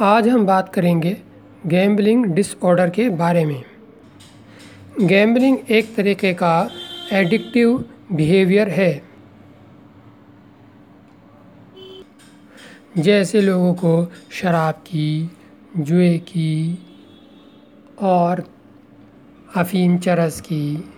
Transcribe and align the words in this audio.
आज 0.00 0.28
हम 0.28 0.46
बात 0.46 0.68
करेंगे 0.74 1.16
गैम्बलिंग 1.66 2.24
डिसऑर्डर 2.24 2.90
के 2.90 3.08
बारे 3.10 3.44
में। 3.44 3.62
गैम्बलिंग 5.00 5.58
एक 5.70 5.94
तरीके 5.94 6.32
का 6.34 6.70
एडिक्टिव 7.12 7.84
बिहेवियर 8.12 8.68
है। 8.68 9.02
जैसे 12.98 13.40
लोगों 13.40 13.74
को 13.74 14.12
शराब 14.30 14.74
की, 14.74 15.30
जुए 15.76 16.18
की 16.18 16.78
और 17.98 18.44
अफीम, 19.56 19.98
चरस 19.98 20.40
की 20.40 20.90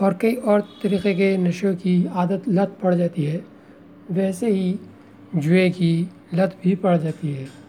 और 0.00 0.18
कई 0.20 0.34
और 0.34 0.60
तरीके 0.60 1.14
के 1.14 1.36
नशों 1.36 1.74
की 1.74 2.06
आदत 2.06 2.42
लत 2.48 2.78
पड़ 2.82 2.94
जाती 2.94 3.24
है, 3.24 3.44
वैसे 4.10 4.50
ही 4.50 4.78
जुए 5.36 5.70
की 5.70 6.08
लत 6.34 6.58
भी 6.64 6.74
पड़ 6.74 6.96
जाती 6.96 7.32
है। 7.32 7.61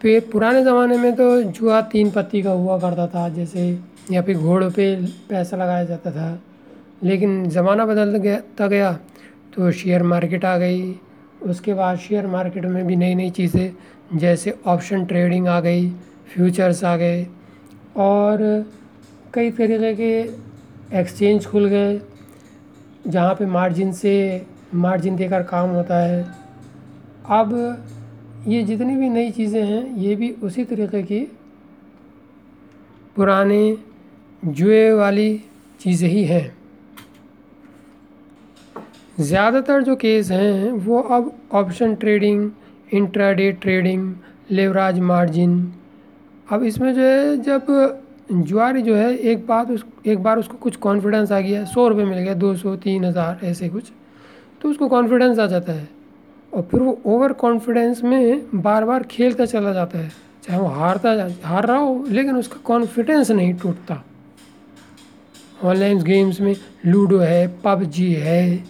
पे 0.00 0.18
पुराने 0.32 0.62
ज़माने 0.64 0.96
में 0.98 1.14
तो 1.16 1.42
जुआ 1.42 1.80
तीन 1.92 2.10
पत्ती 2.10 2.42
का 2.42 2.50
हुआ 2.52 2.78
करता 2.78 3.06
था, 3.06 3.28
जैसे 3.28 3.78
या 4.12 4.22
फिर 4.22 4.38
घोड़ों 4.38 4.70
पे 4.70 4.94
पैसा 5.28 5.56
लगाया 5.56 5.84
जाता 5.84 6.10
था। 6.10 6.38
लेकिन 7.02 7.48
ज़माना 7.50 7.86
बदलता 7.86 8.66
गया 8.66 8.92
तो 9.54 9.70
शेयर 9.72 10.02
मार्केट 10.02 10.44
आ 10.44 10.56
गई। 10.58 10.94
उसके 11.42 11.74
बाद 11.74 11.98
शेयर 11.98 12.26
मार्केट 12.26 12.64
में 12.66 12.86
भी 12.86 12.96
नई 12.96 13.14
नई 13.14 13.30
चीज़ें, 13.30 13.70
जैसे 14.14 14.54
ऑप्शन 14.66 15.04
ट्रेडिंग 15.04 15.48
आ 15.48 15.60
गई, 15.60 15.88
फ्यूचर्स 16.34 16.84
आ 16.84 16.96
गए, 16.96 17.26
और 17.96 18.64
कई 19.34 19.50
तरीके 19.50 19.94
के 19.94 20.98
एक्सचेंज 20.98 21.46
खुल 21.46 21.66
गए, 21.66 22.00
जहाँ 23.06 23.34
पे 23.34 23.46
मार्जिन 23.48 23.92
से, 23.92 24.46
मार्जिन 24.76 25.16
देकर 25.16 25.42
काम 25.44 25.70
होता 25.70 25.98
है। 25.98 26.22
अब 27.30 27.54
ये 28.46 28.62
जितनी 28.62 28.96
भी 28.96 29.08
नई 29.08 29.30
चीज़ें 29.30 29.62
हैं, 29.62 29.96
ये 29.96 30.14
भी 30.16 30.30
उसी 30.42 30.64
तरीके 30.64 31.02
की 31.02 31.20
पुराने 33.16 33.76
जुए 34.44 34.90
वाली 34.92 35.40
चीज़ें 35.80 36.08
ही 36.08 36.24
हैं। 36.24 36.56
ज़्यादातर 39.20 39.82
जो 39.82 39.96
केस 39.96 40.30
हैं, 40.30 40.70
वो 40.70 41.00
अब 41.00 41.32
option 41.52 41.94
trading, 41.94 42.50
intraday 42.92 43.50
trading, 43.52 44.12
leverage 44.50 44.98
margin. 45.00 45.72
अब 46.52 46.62
इसमें 46.62 46.92
जो 46.94 47.02
है, 47.02 47.36
जब 47.36 47.66
जुआरी 48.32 48.82
जो 48.82 48.94
है, 48.94 49.14
एक 49.14 49.46
बात 49.46 49.70
उस, 49.70 49.84
एक 50.06 50.22
बार 50.22 50.38
उसको 50.38 50.56
कुछ 50.56 50.76
कॉन्फिडेंस 50.76 51.32
आ 51.32 51.40
गया, 51.40 51.64
सौ 51.64 51.88
रुपये 51.88 52.04
मिल 52.04 52.18
गया, 52.18 52.34
दो 52.34 52.54
सौ, 52.56 52.76
तीन 52.76 53.04
हज़ार, 53.04 53.40
ऐसे 53.44 53.68
कुछ 53.68 53.92
तो 54.62 54.68
उसको 54.68 54.88
कॉन्फिडेंस 54.88 55.38
आ 55.38 55.46
जाता 55.46 55.72
है। 55.72 55.97
और 56.54 56.62
फिर 56.62 56.80
वो 56.80 57.00
ओवर 57.06 57.32
कॉन्फिडेंस 57.32 58.02
में 58.02 58.42
बार 58.54 58.84
बार 58.84 59.02
खेलता 59.02 59.44
चला 59.46 59.72
जाता 59.72 59.98
है। 59.98 60.08
चाहे 60.42 60.60
वो 60.60 60.66
हारता 60.66 61.28
हार 61.44 61.66
रहा 61.66 61.76
हो, 61.76 62.04
लेकिन 62.08 62.36
उसका 62.36 62.60
कॉन्फिडेंस 62.64 63.30
नहीं 63.30 63.54
टूटता। 63.54 64.04
ऑनलाइन 65.64 66.02
गेम्स 66.02 66.40
में 66.40 66.56
लूडो 66.86 67.18
है, 67.18 67.60
पबजी 67.64 68.12
है, 68.12 68.64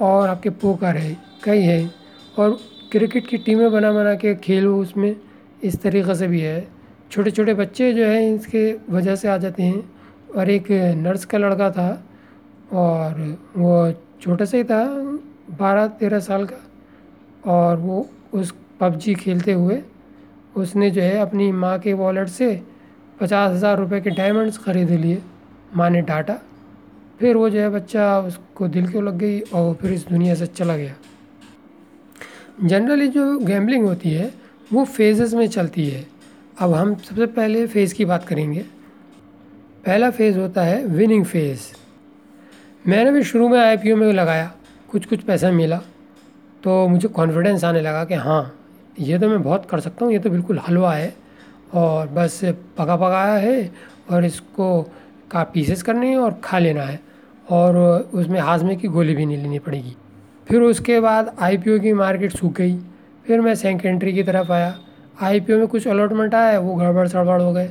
और 0.00 0.28
आपके 0.28 0.50
पोकर 0.50 0.96
है, 0.96 1.16
कई 1.44 1.62
है। 1.62 1.90
और 2.38 2.58
क्रिकेट 2.92 3.26
की 3.26 3.38
टीमें 3.38 3.72
बना 3.72 3.92
बना 3.92 4.14
के 4.14 4.34
खेलो 4.34 4.76
उसमें 4.78 5.16
इस 5.62 5.82
तरीक़े 5.82 6.14
से 6.14 6.26
भी 6.26 6.40
है। 6.40 6.68
छोटे 7.10 7.30
छोटे 7.30 7.54
बच्चे 7.54 7.92
जो 7.92 8.04
है, 8.04 8.34
इसके 8.34 8.76
वजह 8.90 9.16
से 9.16 9.28
आ 9.28 9.36
जाते 9.36 9.62
हैं। 9.62 9.92
और 10.36 10.50
एक 10.50 10.70
नर्स 10.96 11.24
का 11.24 11.38
लड़का 11.38 11.70
था, 11.70 12.04
और 12.72 13.38
वो 13.56 13.92
छोटा 14.20 14.44
सा 14.44 14.56
ही 14.56 14.64
था, 14.64 14.84
बारह, 15.50 15.86
तेरह 15.86 16.18
साल 16.18 16.44
का। 16.44 16.71
और 17.44 17.76
वो 17.76 18.06
उस 18.34 18.52
पबजी 18.80 19.14
खेलते 19.14 19.52
हुए 19.52 19.82
उसने 20.56 20.90
जो 20.90 21.02
है 21.02 21.18
अपनी 21.18 21.50
माँ 21.52 21.78
के 21.78 21.92
वॉलेट 21.92 22.28
से 22.28 22.48
पचास 23.20 23.50
हज़ार 23.52 23.78
रुपये 23.78 24.00
के 24.00 24.10
डायमंड्स 24.10 24.58
ख़रीद 24.58 24.90
लिए, 24.90 25.22
माँ 25.76 25.88
ने 25.90 26.00
डांटा। 26.02 26.38
फिर 27.20 27.36
वो 27.36 27.48
जो 27.50 27.60
है 27.60 27.68
बच्चा 27.70 28.18
उसको 28.20 28.68
दिल 28.68 28.86
क्यों 28.90 29.04
लग 29.04 29.16
गई 29.18 29.40
और 29.40 29.74
फिर 29.74 29.92
इस 29.92 30.06
दुनिया 30.08 30.34
से 30.34 30.46
चला 30.46 30.76
गया। 30.76 30.94
जनरली 32.62 33.08
जो 33.08 33.38
गैम्बलिंग 33.38 33.84
होती 33.84 34.10
है, 34.10 34.32
वो 34.72 34.84
फेजेस 34.84 35.34
में 35.34 35.46
चलती 35.48 35.86
है। 35.88 36.04
अब 36.60 36.74
हम 36.74 36.94
सबसे 36.96 37.26
पहले 37.28 37.66
फ़ेज़ 37.66 37.94
की 37.94 38.04
बात 38.04 38.24
करेंगे। 38.24 38.64
पहला 39.86 40.10
फ़ेज़ 40.10 40.38
होता 40.38 40.62
है 40.62 40.84
विनिंग 40.86 41.24
फ़ेज़ 41.24 41.60
मैंने 42.86 43.12
भी 43.12 43.22
शुरू 43.24 43.48
में 43.48 43.58
IPO 43.58 43.96
में 43.96 44.12
लगाया 44.12 44.52
कुछ 44.88 45.06
कुछ 45.06 45.22
पैसा 45.22 45.50
मिला। 45.52 45.80
तो 46.64 46.88
मुझे 46.88 47.08
कॉन्फिडेंस 47.08 47.64
आने 47.64 47.80
लगा 47.80 48.04
कि 48.04 48.14
हाँ 48.14 48.54
ये 49.00 49.18
तो 49.18 49.28
मैं 49.28 49.42
बहुत 49.42 49.66
कर 49.66 49.80
सकता 49.80 50.04
हूँ, 50.04 50.12
ये 50.12 50.18
तो 50.18 50.30
बिल्कुल 50.30 50.58
हलवा 50.58 50.94
है। 50.94 51.14
और 51.74 52.08
बस 52.08 52.40
पका 52.78 52.96
पकाया 52.96 53.34
है 53.34 53.70
और 54.10 54.24
इसको 54.24 54.82
का 55.30 55.42
पीसेस 55.42 55.82
करने 55.82 56.08
हैं 56.10 56.16
और 56.16 56.40
खा 56.44 56.58
लेना 56.58 56.82
है। 56.82 57.00
और 57.50 57.76
उसमें 58.14 58.40
हाजमे 58.40 58.76
की 58.76 58.88
गोली 58.88 59.14
भी 59.14 59.26
नहीं 59.26 59.36
लेनी 59.36 59.58
पड़ेगी। 59.58 59.96
फिर 60.48 60.60
उसके 60.60 61.00
बाद 61.00 61.36
आईपीओ 61.40 61.78
की 61.78 61.92
मार्केट 61.92 62.32
सूख 62.32 62.52
गई। 62.52 62.76
फिर 63.26 63.40
मैं 63.40 63.54
सेकेंडरी 63.54 64.12
की 64.12 64.22
तरफ़ 64.22 64.52
आया। 64.52 64.74
आईपीओ 65.22 65.58
में 65.58 65.66
कुछ 65.68 65.88
अलॉटमेंट 65.88 66.34
आया, 66.34 66.58
वो 66.58 66.74
गड़बड़ 66.74 67.06
सड़बड़ 67.08 67.40
हो 67.42 67.52
गए। 67.52 67.70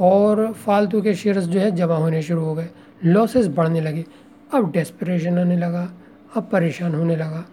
और 0.00 0.52
फालतू 0.52 1.02
के 1.02 1.14
शेयर्स 1.14 1.44
जो 1.44 1.60
है 1.60 1.70
जमा 1.70 1.96
होने 1.96 2.22
शुरू 2.22 2.44
हो 2.44 2.54
गए। 2.54 2.68
लॉसेस 3.04 3.46
बढ़ने 3.46 3.80
लगे। 3.80 4.04
अब 4.54 4.70
डेस्परेशन 4.72 5.38
आने 5.38 5.56
लगा, 5.56 5.88
अब 6.36 6.48
परेशान 6.52 6.94
होने 6.94 7.16
लगा। 7.16 7.44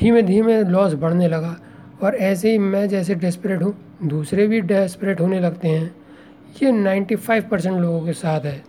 धीमे 0.00 0.22
धीमे 0.22 0.62
लॉस 0.64 0.94
बढ़ने 0.94 1.28
लगा 1.28 1.56
और 2.02 2.14
ऐसे 2.14 2.50
ही 2.52 2.58
मैं 2.58 2.88
जैसे 2.88 3.14
डेस्परेट 3.14 3.62
हूँ, 3.62 3.74
दूसरे 4.02 4.46
भी 4.46 4.60
डेस्परेट 4.60 5.20
होने 5.20 5.40
लगते 5.40 5.68
हैं। 5.68 5.94
ये 6.62 6.72
95 6.72 7.44
परसेंट 7.50 7.80
लोगों 7.80 8.00
के 8.06 8.12
साथ 8.12 8.40
है। 8.40 8.64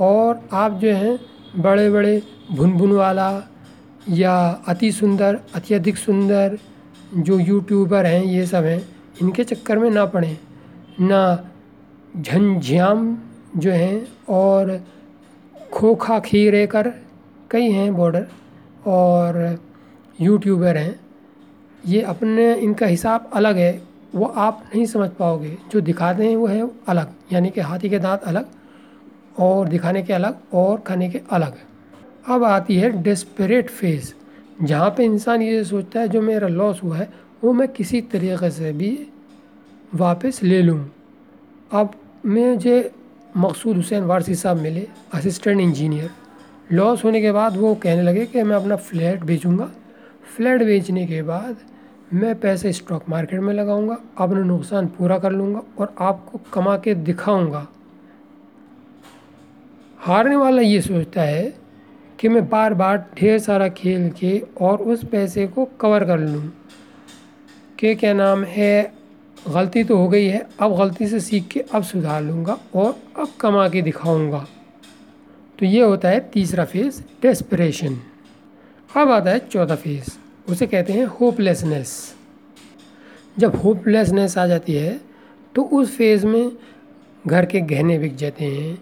और 0.00 0.48
आप 0.52 0.72
जो 0.72 0.92
हैं 0.92 1.18
बड़े 1.56 1.90
बड़े 1.90 2.22
भुन 2.52 2.72
भुन 2.72 2.92
वाला 2.92 3.42
या 4.08 4.62
अति 4.68 4.92
सुंदर, 4.92 5.38
अत्यधिक 5.54 5.96
सुंदर 5.96 6.58
जो 7.14 7.38
यूट्यूबर 7.38 8.06
हैं, 8.06 8.24
ये 8.24 8.46
सब 8.46 8.64
हैं, 8.64 8.88
इनके 9.22 9.44
चक्कर 9.44 9.78
में 9.78 9.90
ना 9.90 10.06
पड़ें, 10.06 10.38
ना 11.00 11.50
झंझाम 12.16 13.18
जो 13.56 13.70
हैं 13.70 14.08
और 14.28 14.80
खोखा 15.72 16.18
खीरे 16.18 16.66
कर 16.66 16.92
कई 17.50 17.70
हैं 17.70 17.94
बॉर्डर 17.94 18.26
और 18.86 19.58
यूट्यूबर 20.20 20.76
हैं, 20.76 21.00
ये 21.84 22.00
अपने, 22.02 22.54
इनका 22.54 22.86
हिसाब 22.86 23.30
अलग 23.34 23.56
है, 23.56 23.82
वो 24.14 24.26
आप 24.26 24.62
नहीं 24.74 24.84
समझ 24.86 25.08
पाओगे। 25.10 25.56
जो 25.72 25.80
दिखाते 25.80 26.26
हैं 26.28 26.36
वो 26.36 26.46
है 26.46 26.68
अलग, 26.88 27.12
यानी 27.32 27.50
कि 27.50 27.60
हाथी 27.60 27.88
के 27.90 27.98
दांत 27.98 28.22
अलग 28.22 28.46
और 29.38 29.68
दिखाने 29.68 30.02
के 30.02 30.12
अलग 30.12 30.38
और 30.54 30.80
खाने 30.80 31.08
के 31.10 31.20
अलग। 31.30 31.56
अब 32.28 32.44
आती 32.44 32.76
है 32.76 32.90
डेस्परेट 33.02 33.70
फ़ेज़ 33.70 34.12
जहाँ 34.62 34.90
पे 34.90 35.04
इंसान 35.04 35.42
ये 35.42 35.64
सोचता 35.64 36.00
है, 36.00 36.08
जो 36.08 36.20
मेरा 36.22 36.48
लॉस 36.48 36.82
हुआ 36.82 36.96
है, 36.96 37.08
वो 37.44 37.52
मैं 37.52 37.68
किसी 37.68 38.00
तरीके 38.02 38.50
से 38.50 38.72
भी 38.72 39.06
वापस 39.94 40.42
ले 40.42 40.62
लूँ। 40.62 40.78
अब 41.72 41.94
मुझे 42.26 42.90
मकसूद 43.36 43.76
हुसैन 43.76 44.02
वारसी 44.02 44.34
साहब 44.34 44.56
मिले 44.56 44.86
असिस्टेंट 45.14 45.60
इंजीनियर 45.60 46.10
लॉस 46.72 47.04
होने 47.04 47.20
के 47.20 47.32
बाद 47.32 47.56
वो 47.56 47.74
कहने 47.74 48.02
लगे 48.02 48.26
कि 48.26 48.42
मैं 48.42 48.56
अपना 48.56 48.76
फ्लैट 48.76 49.24
बेचूँगा। 49.24 49.70
फ्लैट 50.26 50.62
बेचने 50.62 51.06
के 51.06 51.22
बाद 51.22 51.56
मैं 52.12 52.34
पैसे 52.40 52.72
स्टॉक 52.72 53.08
मार्केट 53.08 53.40
में 53.40 53.52
लगाऊँगा, 53.54 53.98
अपना 54.18 54.40
नुकसान 54.40 54.86
पूरा 54.88 55.18
कर 55.18 55.32
लूँगा 55.32 55.62
और 55.78 55.94
आपको 56.00 56.40
कमा 56.52 56.76
के 56.76 56.94
दिखाऊँगा। 56.94 57.66
हारने 59.98 60.36
वाला 60.36 60.62
ये 60.62 60.80
सोचता 60.80 61.22
है 61.22 61.52
कि 62.18 62.28
मैं 62.28 62.48
बार 62.48 62.74
बार 62.74 62.98
ढेर 63.18 63.38
सारा 63.38 63.68
खेल 63.68 64.08
के 64.10 64.38
और 64.60 64.82
उस 64.82 65.04
पैसे 65.04 65.46
को 65.46 65.64
कवर 65.80 66.04
कर 66.04 66.18
लूँ। 66.18 66.42
के 67.78 67.94
क्या 67.94 68.12
नाम 68.12 68.44
है? 68.44 68.92
गलती 69.48 69.84
तो 69.84 69.96
हो 69.96 70.08
गई 70.08 70.26
है, 70.26 70.46
अब 70.60 70.76
गलती 70.76 71.06
से 71.06 71.20
सीख 71.20 71.48
के 71.48 71.60
अब 71.60 71.82
सुधार 71.82 72.22
लूँगा 72.22 72.58
और 72.74 72.96
अब 73.18 73.28
कमा 73.40 73.68
के 73.68 73.82
दिखाऊँगा। 73.82 74.46
तो 75.58 75.66
ये 75.66 75.82
होता 75.82 76.08
है 76.08 76.20
तीसरा 76.32 76.64
फ़ेज़ 76.64 77.02
डेस्परेशन 77.22 77.98
अब 78.94 79.10
आता 79.10 79.30
है 79.30 79.38
चौथा 79.40 79.74
फ़ेज़। 79.74 80.10
उसे 80.48 80.66
कहते 80.66 80.92
हैं 80.92 81.04
होपलेसनेस 81.20 81.92
जब 83.36 83.54
होपलेसनेस 83.56 84.36
आ 84.38 84.46
जाती 84.46 84.72
है 84.72 85.00
तो 85.54 85.62
उस 85.62 85.96
फ़ेज़ 85.96 86.26
में 86.26 86.52
घर 87.24 87.46
के 87.46 87.60
गहने 87.62 87.98
बिक 87.98 88.16
जाते 88.16 88.44
हैं 88.44 88.78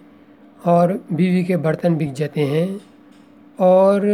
और 0.65 0.93
बीवी 1.13 1.43
के 1.43 1.57
बर्तन 1.57 1.95
बिक 1.95 2.13
जाते 2.13 2.41
हैं 2.43 2.67
और 3.59 4.07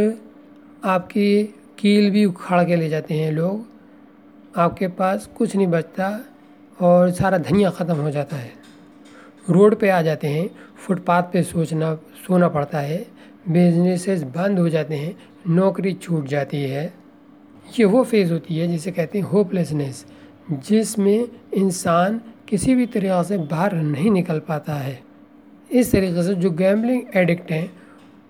आपकी 0.86 1.42
कील 1.78 2.10
भी 2.10 2.24
उखाड़ 2.24 2.64
के 2.64 2.76
ले 2.76 2.88
जाते 2.88 3.14
हैं 3.14 3.30
लोग। 3.32 4.58
आपके 4.58 4.88
पास 4.88 5.28
कुछ 5.36 5.56
नहीं 5.56 5.66
बचता 5.68 6.18
और 6.78 7.10
सारा 7.12 7.38
धनिया 7.38 7.70
ख़त्म 7.70 7.96
हो 7.96 8.10
जाता 8.10 8.36
है। 8.36 8.52
रोड 9.48 9.78
पे 9.80 9.88
आ 9.90 10.02
जाते 10.02 10.28
हैं, 10.28 10.48
फुटपाथ 10.76 11.22
पे 11.22 11.42
सोचना, 11.42 11.94
सोना 12.26 12.48
पड़ता 12.48 12.78
है 12.80 13.06
बिजनेसेस 13.48 14.22
बंद 14.34 14.58
हो 14.58 14.68
जाते 14.68 14.94
हैं 14.94 15.16
नौकरी 15.48 15.92
छूट 15.92 16.26
जाती 16.26 16.62
है। 16.62 16.92
ये 17.78 17.84
वो 17.84 18.02
फ़ेज़ 18.04 18.32
होती 18.32 18.58
है 18.58 18.66
जिसे 18.68 18.90
कहते 18.90 19.18
हैं 19.18 19.26
होपलेसनेस 19.26 20.04
जिसमें 20.52 21.28
इंसान 21.54 22.20
किसी 22.48 22.74
भी 22.74 22.86
तरीक़ा 22.86 23.22
से 23.22 23.38
बाहर 23.38 23.74
नहीं 23.74 24.10
निकल 24.10 24.38
पाता 24.38 24.74
है। 24.74 24.98
इस 25.70 25.92
तरीके 25.92 26.22
से 26.22 26.34
जो 26.34 26.50
गैम्बलिंग 26.50 27.16
एडिक्ट 27.16 27.50
हैं, 27.52 27.70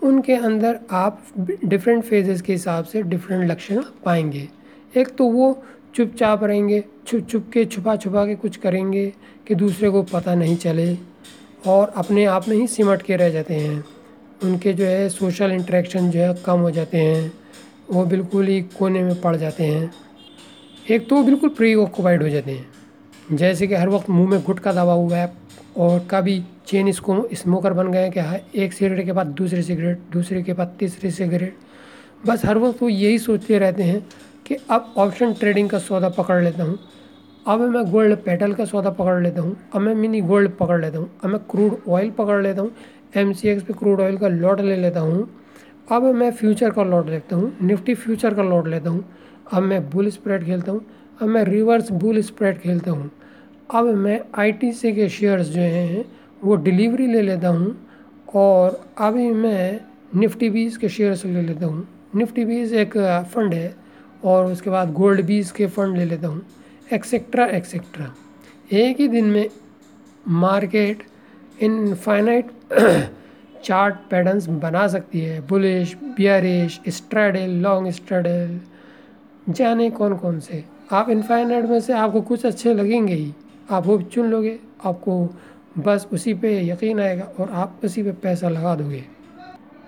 उनके 0.03 0.35
अंदर 0.35 0.79
आप 0.91 1.23
डिफरेंट 1.65 2.03
फेजेस 2.05 2.43
के 2.43 2.53
हिसाब 2.53 2.85
से 2.85 3.03
डिफरेंट 3.03 3.51
लक्षण 3.51 3.83
पाएँगे। 4.05 4.49
एक 4.97 5.09
तो 5.17 5.27
वो 5.27 5.62
चुपचाप 5.95 6.45
रहेंगे, 6.45 6.83
छुप 7.07 7.29
छुप 7.29 7.51
के 7.53 7.65
छुपा 7.65 7.97
छुपा 7.97 8.25
के 8.27 8.35
कुछ 8.35 8.57
करेंगे 8.57 9.07
कि 9.47 9.55
दूसरे 9.55 9.91
को 9.91 10.03
पता 10.03 10.35
नहीं 10.35 10.57
चले 10.57 10.97
और 11.67 11.93
अपने 11.97 12.25
आप 12.25 12.49
में 12.49 12.57
ही 12.57 12.67
सिमट 12.67 13.03
के 13.03 13.17
रह 13.17 13.31
जाते 13.31 13.55
हैं। 13.55 13.85
उनके 14.44 14.72
जो 14.72 14.84
है 14.84 15.08
सोशल 15.08 15.52
इंटरेक्शन 15.52 16.10
जो 16.10 16.20
है 16.20 16.34
कम 16.44 16.60
हो 16.60 16.70
जाते 16.70 16.98
हैं। 16.98 17.32
वो 17.90 18.04
बिल्कुल 18.06 18.46
ही 18.46 18.60
कोने 18.78 19.02
में 19.02 19.20
पड़ 19.20 19.34
जाते 19.37 19.64
हैं। 19.64 19.90
एक 20.90 21.08
तो 21.08 21.22
बिल्कुल 21.22 21.48
प्री 21.50 21.75
ऑक्यूपाइड 21.75 22.22
हो 22.22 22.28
जाते 22.28 22.50
हैं। 22.50 23.37
जैसे 23.37 23.66
कि 23.66 23.75
हर 23.75 23.88
वक्त 23.88 24.10
मुँह 24.10 24.28
में 24.31 24.42
गुटका 24.42 24.72
दबा 24.72 24.92
हुआ 24.92 25.16
है 25.16 25.32
और 25.76 26.06
कभी 26.10 26.42
चेन 26.66 26.88
इसको 26.88 27.26
स्मोकर 27.34 27.72
बन 27.72 27.90
गए 27.92 28.10
कि 28.10 28.20
हाँ 28.20 28.38
एक 28.54 28.72
सिगरेट 28.72 29.04
के 29.06 29.12
बाद 29.12 29.26
दूसरी 29.38 29.62
सिगरेट 29.62 30.00
दूसरे 30.12 30.42
के 30.42 30.52
बाद 30.52 30.75
तीसरी 30.78 31.10
सिगरेट 31.10 31.56
बस 32.26 32.44
हर 32.44 32.58
वक्त 32.58 32.82
वो 32.82 32.88
यही 32.88 33.19
सोचते 33.19 33.58
रहते 33.58 33.82
हैं 33.82 34.00
कि 34.46 34.56
अब 34.70 34.94
ऑप्शन 34.96 35.32
ट्रेडिंग 35.32 35.69
का 35.70 35.78
सौदा 35.78 36.08
पकड़ 36.08 36.42
लेता 36.42 36.64
हूँ। 36.64 36.78
अब 37.46 37.60
मैं 37.60 37.84
गोल्ड 37.90 38.16
पेटल 38.16 38.52
का 38.54 38.64
सौदा 38.64 38.90
पकड़ 38.90 39.22
लेता 39.22 39.42
हूँ। 39.42 39.56
अब 39.75 39.81
मैं 39.81 39.94
मिनी 39.94 40.20
गोल्ड 40.20 40.50
पकड़ 40.56 40.81
लेता 40.81 40.98
हूँ। 40.98 41.10
अब 41.25 41.31
मैं 41.31 41.38
क्रूड 41.50 41.76
ऑयल 41.88 42.10
पकड़ 42.10 42.42
लेता 42.42 42.62
हूँ। 42.62 42.72
एम 43.17 43.33
सी 43.33 43.49
एक्स 43.49 43.62
पे 43.62 43.73
क्रूड 43.73 44.01
ऑयल 44.01 44.17
का 44.17 44.29
लॉट 44.29 44.61
ले 44.61 44.77
लेता 44.77 45.01
हूँ। 45.01 45.29
अब 45.93 46.03
मैं 46.15 46.31
फ्यूचर 46.33 46.71
का 46.71 46.83
लॉट 46.85 47.09
लेता 47.09 47.37
हूँ। 47.37 47.53
निफ्टी 47.62 47.95
फ्यूचर 47.95 48.35
का 48.35 48.43
लॉट 48.43 48.67
लेता 48.69 48.91
हूँ। 48.91 49.05
अब 49.53 49.62
मैं 49.62 49.89
बुल 49.91 50.11
स्प्रेड 50.11 50.45
खेलता 50.45 50.73
हूँ। 50.73 50.85
अब 51.23 51.29
मैं 51.29 51.45
रिवर्स 51.45 51.91
बुल 51.93 52.21
स्प्रेड 52.23 52.59
खेलता 52.59 52.91
हूँ। 52.91 53.11
अब 53.71 53.85
मैं 53.95 54.21
आई 54.39 54.53
टी 54.53 54.73
सी 54.73 54.93
के 54.93 55.09
शेयर्स 55.09 55.47
जो 55.47 55.61
हैं 55.61 56.05
वो 56.45 56.57
डिलीवरी 56.57 57.07
ले 57.07 57.23
लेता 57.23 57.49
हूँ। 57.49 57.77
और 58.35 58.81
अभी 58.99 59.31
मैं 59.33 59.81
निफ्टी 60.17 60.51
बीस 60.51 60.77
के 60.77 60.89
शेयर्स 60.89 61.25
ले 61.25 61.43
लेता 61.43 61.67
हूँ। 61.67 61.87
निफ्टी 62.15 62.45
बीस 62.45 62.73
एक 62.73 62.97
फ़ंड 63.35 63.55
है। 63.55 63.75
और 64.25 64.47
उसके 64.47 64.71
बाद 64.71 64.93
गोल्ड 64.93 65.25
बीस 65.27 65.53
के 65.53 65.67
फ़ंड 65.67 65.97
ले 65.97 66.05
लेता 66.05 66.29
हूँ। 66.29 66.43
एक्सेट्रा 66.93 67.47
एक्सेट्रा 67.47 68.12
एक 68.73 69.01
ही 69.01 69.09
दिन 69.09 69.25
में 69.25 69.49
मार्केट 70.29 71.03
इनफाइनाइट 71.61 72.51
चार्ट 73.65 73.95
पैटर्न्स 74.11 74.47
बना 74.49 74.87
सकती 74.89 75.21
है। 75.21 75.41
Bullish 75.47 75.95
bearish 76.17 76.81
straddle 76.89 77.51
long 77.62 77.91
straddle 77.91 78.61
जाने 79.49 79.91
कौन 79.91 80.17
कौन 80.17 80.39
से। 80.41 80.65
आप 80.93 81.11
इनफाइनाइट 81.11 81.65
में 81.65 81.81
से 81.81 81.93
आपको 81.93 82.21
कुछ 82.23 82.47
अच्छे 82.47 82.75
लगेंगे 82.75 83.15
ही। 83.15 83.33
आप 83.71 83.87
वो 83.87 84.01
चुन 84.03 84.27
लोगे, 84.27 84.59
आपको 84.85 85.29
बस 85.79 86.07
उसी 86.12 86.35
पे 86.35 86.59
यकीन 86.69 87.01
आएगा 87.01 87.25
और 87.41 87.51
आप 87.53 87.81
उसी 87.85 88.03
पे 88.03 88.12
पैसा 88.12 88.49
लगा 88.49 88.75
दोगे। 88.75 89.05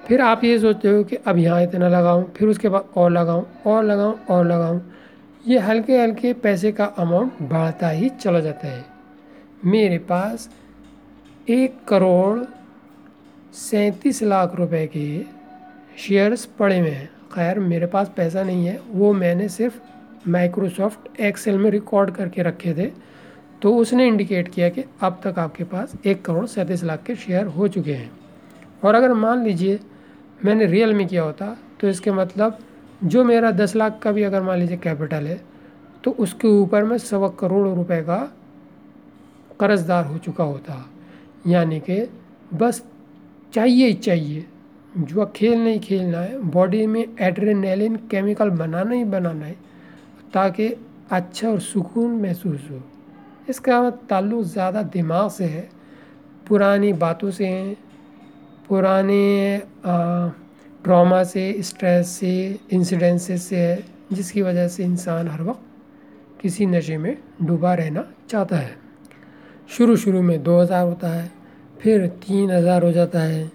फिर 0.06 0.20
आप 0.20 0.44
ये 0.44 0.58
सोचते 0.58 0.88
हो 0.88 1.02
कि 1.04 1.16
अब 1.16 1.38
यहाँ 1.38 1.62
इतना 1.62 1.88
लगाऊँ, 1.88 2.24
फिर 2.36 2.48
उसके 2.48 2.68
बाद 2.68 2.88
और 2.96 3.10
लगाऊँ 3.10 3.46
और 3.66 3.84
लगाऊँ 3.84 4.18
और 4.30 4.46
लगाऊँ। 4.46 4.80
ये 5.44 5.58
हल्के 5.58 5.98
हल्के 5.98 6.32
पैसे 6.32 6.72
का 6.72 6.84
अमाउंट 6.84 7.42
बढ़ता 7.42 7.88
ही 7.88 8.08
चला 8.10 8.40
जाता 8.40 8.68
है। 8.68 8.84
मेरे 9.64 9.98
पास 9.98 10.48
एक 11.50 11.74
करोड़ 11.84 12.40
सैंतीस 13.52 14.22
लाख 14.22 14.54
रुपए 14.54 14.86
के 14.86 15.22
शेयर्स 15.98 16.44
पड़े 16.58 16.78
हुए 16.78 16.90
हैं। 16.90 17.08
खैर, 17.34 17.58
मेरे 17.60 17.86
पास 17.86 18.12
पैसा 18.16 18.42
नहीं 18.42 18.66
है। 18.66 18.78
वो 18.88 19.12
मैंने 19.12 19.48
सिर्फ़ 19.48 19.80
माइक्रोसॉफ्ट 20.28 21.20
एक्सेल 21.20 21.58
में 21.58 21.70
रिकॉर्ड 21.70 22.10
करके 22.10 22.42
रखे 22.42 22.74
थे। 22.74 22.86
तो 23.62 23.74
उसने 23.76 24.06
इंडिकेट 24.06 24.48
किया 24.48 24.68
कि 24.68 24.84
अब 25.00 25.20
तक 25.24 25.38
आपके 25.38 25.64
पास 25.64 25.96
एक 26.06 26.24
करोड़ 26.24 26.46
सैंतीस 26.46 26.84
लाख 26.84 27.02
के 27.02 27.16
शेयर 27.16 27.46
हो 27.46 27.68
चुके 27.68 27.94
हैं। 27.94 28.10
और 28.84 28.94
अगर 28.94 29.14
मान 29.14 29.44
लीजिए 29.44 29.80
मैंने 30.44 30.66
रियल 30.66 30.94
में 30.94 31.06
किया 31.06 31.22
होता 31.22 31.56
तो 31.80 31.88
इसके 31.88 32.12
मतलब 32.12 32.58
जो 33.04 33.24
मेरा 33.24 33.50
दस 33.50 33.76
लाख 33.76 33.98
का 34.02 34.12
भी 34.12 34.22
अगर 34.22 34.42
मान 34.42 34.58
लीजिए 34.58 34.76
कैपिटल 34.76 35.26
है 35.26 35.40
तो 36.04 36.10
उसके 36.10 36.48
ऊपर 36.48 36.84
मैं 36.84 36.98
सवा 37.00 37.28
करोड़ 37.28 37.68
रुपए 37.68 38.02
का 38.02 38.18
कर्जदार 39.60 40.04
हो 40.04 40.18
चुका 40.18 40.44
होता। 40.44 40.84
यानी 41.44 41.80
कि 41.80 42.00
बस 42.54 42.82
चाहिए 43.54 43.86
ही 43.86 43.94
चाहिए। 43.94 44.44
जो 44.94 45.24
खेल 45.36 45.58
नहीं 45.58 45.78
खेलना 45.80 46.18
है 46.20 46.38
बॉडी 46.50 46.86
में 46.86 47.04
एड्रेनलिन 47.20 47.96
केमिकल 48.10 48.50
बनाना 48.52 48.94
ही 48.94 49.04
बनाना 49.04 49.46
है, 49.46 49.56
ताकि 50.34 50.68
अच्छा 51.10 51.48
और 51.48 51.60
सुकून 51.60 52.10
महसूस 52.22 52.68
हो। 52.70 52.82
इसका 53.48 53.88
ताल्लुक 54.08 54.44
ज़्यादा 54.44 54.82
दिमाग 54.82 55.30
से 55.30 55.44
है, 55.44 55.68
पुरानी 56.48 56.92
बातों 56.94 57.30
से 57.30 57.46
हैं, 57.46 57.76
पुराने 58.68 59.62
ट्रॉमा 60.84 61.22
से 61.24 61.62
स्ट्रेस 61.62 62.08
से 62.10 62.60
इंसिडेंसेस 62.72 63.42
से 63.42 63.56
है, 63.56 63.82
जिसकी 64.12 64.42
वजह 64.42 64.68
से 64.68 64.84
इंसान 64.84 65.28
हर 65.28 65.42
वक्त 65.42 66.40
किसी 66.40 66.66
नशे 66.66 66.96
में 66.98 67.16
डूबा 67.42 67.74
रहना 67.74 68.04
चाहता 68.30 68.56
है। 68.56 68.81
शुरू 69.72 69.96
शुरू 69.96 70.22
में 70.22 70.42
दो 70.42 70.60
हज़ार 70.60 70.86
होता 70.86 71.08
है, 71.08 71.30
फिर 71.76 72.06
तीन 72.20 72.50
हज़ार 72.50 72.84
हो 72.84 72.90
जाता 72.92 73.20
है, 73.20 73.50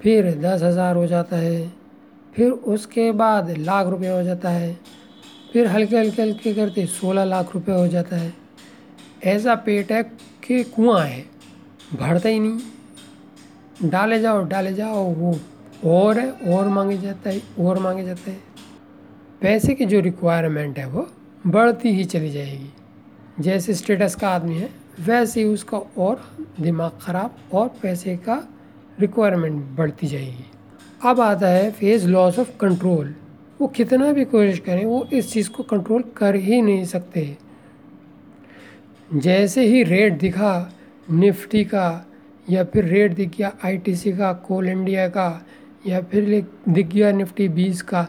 फिर 0.00 0.30
दस 0.36 0.62
हज़ार 0.62 0.96
हो 0.96 1.06
जाता 1.06 1.36
है, 1.36 1.72
फिर 2.34 2.50
उसके 2.50 3.10
बाद 3.12 3.50
लाख 3.58 3.86
रुपये 3.86 4.10
हो 4.10 4.22
जाता 4.22 4.50
है, 4.50 4.76
फिर 5.52 5.66
हल्के 5.66 5.96
हल्के 5.96 6.22
हल्के 6.22 6.54
करते 6.54 6.86
सोलह 6.88 7.24
लाख 7.24 7.54
रुपये 7.54 7.74
हो 7.74 7.86
जाता 7.88 8.16
है। 8.16 8.32
ऐसा 9.26 9.54
पेट 9.56 9.92
है 9.92 10.02
कि 10.44 10.62
कुआँ 10.66 11.00
है, 11.00 11.24
भरता 11.94 12.28
ही 12.28 12.38
नहीं। 12.38 13.90
डाले 13.90 14.20
जाओ 14.20 14.44
डाले 14.44 14.72
जाओ, 14.72 15.04
वो 15.04 15.38
और 15.86 16.18
है, 16.18 16.30
और 16.30 16.68
मांगे 16.68 16.98
जाता 16.98 17.30
है, 17.30 17.42
और 17.60 17.78
मांगे 17.78 18.04
जाते 18.04 18.30
हैं। 18.30 18.42
पैसे 19.40 19.74
की 19.74 19.86
जो 19.86 20.00
रिक्वायरमेंट 20.00 20.78
है 20.78 20.86
वो 20.88 21.08
बढ़ती 21.46 21.88
ही 21.88 22.04
चली 22.06 22.30
जाएगी। 22.30 22.70
जैसे 23.40 23.74
स्टेटस 23.74 24.14
का 24.14 24.28
आदमी 24.28 24.54
है 24.54 24.70
वैसे 24.98 25.40
ही 25.40 25.46
उसका 25.46 25.78
और 25.78 26.22
दिमाग 26.60 26.98
ख़राब 27.02 27.34
और 27.52 27.68
पैसे 27.82 28.16
का 28.18 28.36
रिक्वायरमेंट 28.98 29.62
बढ़ती 29.76 30.06
जाएगी। 30.06 30.44
अब 31.00 31.20
आता 31.20 31.48
है 31.48 31.70
फ़ेज़ 31.70 32.06
लॉस 32.08 32.38
ऑफ़ 32.38 32.56
कंट्रोल 32.60 33.14
वो 33.60 33.66
कितना 33.68 34.12
भी 34.12 34.24
कोशिश 34.24 34.58
करें, 34.58 34.84
वो 34.84 35.06
इस 35.12 35.32
चीज़ 35.32 35.50
को 35.50 35.62
कंट्रोल 35.62 36.02
कर 36.16 36.34
ही 36.36 36.60
नहीं 36.62 36.84
सकते। 36.84 37.36
जैसे 39.10 39.66
ही 39.66 39.82
रेट 39.82 40.18
दिखा, 40.18 40.72
निफ्टी 41.10 41.64
का 41.64 42.04
या 42.50 42.64
फिर 42.64 42.84
रेट 42.84 43.14
दिख 43.14 43.36
गया 43.36 43.52
आईटीसी 43.64 44.12
का 44.12 44.32
कोल 44.46 44.68
इंडिया 44.68 45.08
का 45.08 45.46
या 45.86 46.00
फिर 46.02 46.46
दिख 46.68 46.86
गया 46.86 47.10
निफ्टी 47.12 47.48
बीस 47.48 47.82
का 47.82 48.06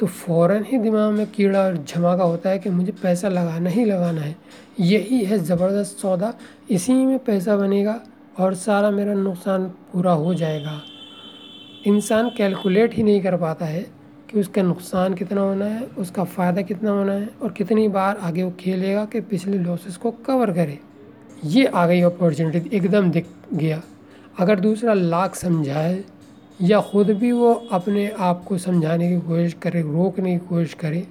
तो 0.00 0.06
फ़ौर 0.06 0.52
ही 0.66 0.78
दिमाग 0.78 1.12
में 1.12 1.26
कीड़ा 1.26 1.60
और 1.60 1.76
झमाका 1.76 2.24
होता 2.24 2.50
है 2.50 2.58
कि 2.58 2.70
मुझे 2.70 2.92
पैसा 2.92 3.28
लगाना 3.28 3.70
ही 3.70 3.84
लगाना 3.84 4.20
है। 4.20 4.36
यही 4.80 5.24
है 5.24 5.38
ज़बरदस्त 5.38 5.98
सौदा। 5.98 6.32
इसी 6.70 6.92
में 6.92 7.18
पैसा 7.18 7.56
बनेगा 7.56 8.00
और 8.38 8.54
सारा 8.54 8.90
मेरा 8.90 9.14
नुकसान 9.14 9.64
पूरा 9.92 10.12
हो 10.12 10.34
जाएगा। 10.34 10.80
इंसान 11.86 12.30
कैलकुलेट 12.36 12.94
ही 12.94 13.02
नहीं 13.02 13.20
कर 13.20 13.36
पाता 13.36 13.66
है 13.66 13.82
कि 14.30 14.40
उसका 14.40 14.62
नुकसान 14.62 15.14
कितना 15.14 15.40
होना 15.40 15.64
है, 15.64 15.82
उसका 15.98 16.24
फ़ायदा 16.24 16.62
कितना 16.62 16.90
होना 16.90 17.12
है 17.12 17.28
और 17.42 17.52
कितनी 17.52 17.88
बार 17.88 18.16
आगे 18.16 18.42
वो 18.42 18.52
खेलेगा 18.60 19.04
कि 19.04 19.20
पिछले 19.20 19.58
लॉसेस 19.58 19.96
को 19.96 20.10
कवर 20.10 20.52
करे। 20.52 20.78
ये 21.44 21.66
आ 21.66 21.86
गई 21.86 22.00
अपॉर्चुनिटी 22.00 22.76
एकदम 22.76 23.10
दिख 23.10 23.26
गया। 23.54 23.82
अगर 24.38 24.60
दूसरा 24.60 24.94
लाख 24.94 25.34
समझाए 25.34 26.04
या 26.60 26.80
ख़ुद 26.82 27.10
भी 27.10 27.30
वो 27.32 27.52
अपने 27.72 28.08
आप 28.20 28.42
को 28.44 28.58
समझाने 28.58 29.08
की 29.08 29.20
कोशिश 29.20 29.54
करे, 29.62 29.80
रोकने 29.82 30.38
की 30.38 30.46
कोशिश 30.46 30.74
करे, 30.74 31.06